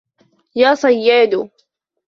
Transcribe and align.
يَا 0.55 0.75
صَيَّادُ 0.75 1.49